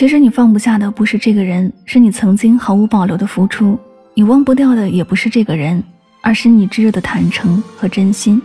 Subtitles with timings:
[0.00, 3.78] 其实你放不下的不是这个人，是你曾经毫无保留的付出；
[4.14, 5.84] 你忘不掉的也不是这个人，
[6.22, 8.40] 而是你炙热的坦诚和真心。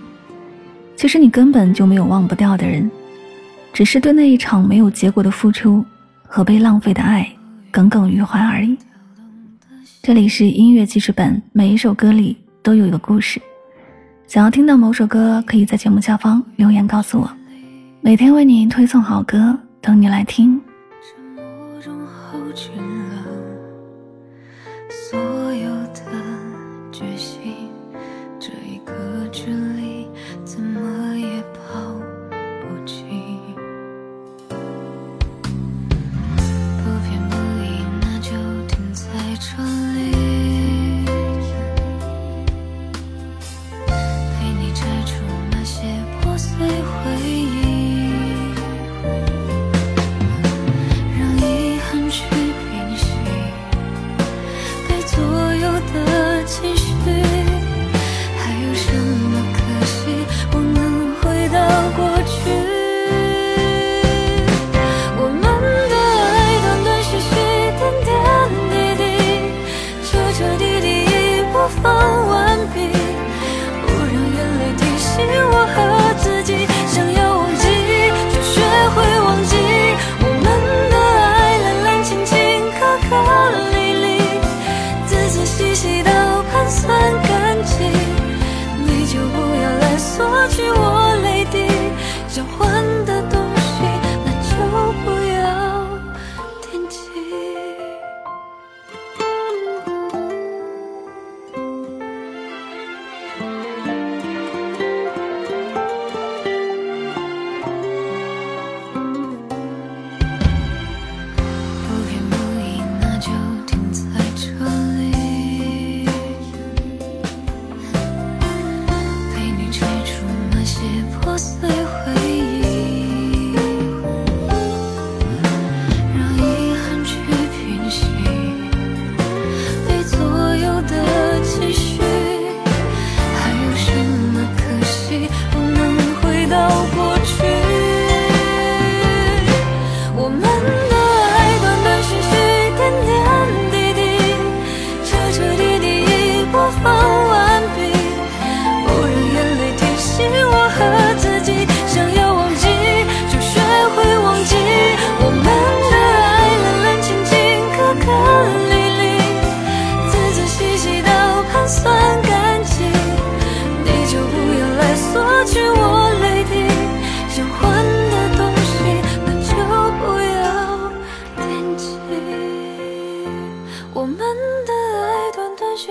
[0.98, 2.92] 其实你根本就没有忘不掉的人，
[3.72, 5.82] 只是对那一场没有结果的付出
[6.28, 7.26] 和被浪费的爱
[7.72, 8.78] 耿耿于怀而已。
[10.04, 13.42] 这里是音乐记事本，每一首歌里都有一个故事。
[14.28, 17.32] 想要听到某首歌，可以在节目下方留言告诉我。
[18.02, 20.60] 每天为你推送好歌，等你来听。
[22.56, 22.85] 去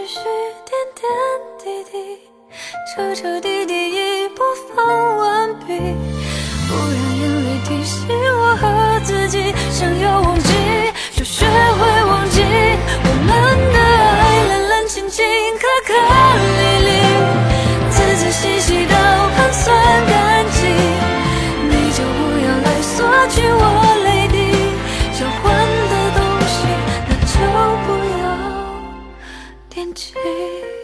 [0.06, 0.19] 许
[0.66, 1.03] 点点
[1.59, 2.19] 滴滴
[2.94, 4.44] 彻彻底底已播
[4.75, 5.78] 放完毕，
[6.69, 10.53] 不让眼泪提醒我和自己，想要忘记
[11.16, 12.43] 就学会忘记。
[13.03, 15.25] 我们的爱冷冷清清，
[15.56, 15.94] 颗颗
[16.59, 16.91] 粒粒，
[17.91, 18.94] 仔仔细细到
[19.34, 19.75] 盘算
[20.06, 20.70] 干净，
[21.70, 23.83] 你就不要来索取我。
[29.84, 30.83] 眼睛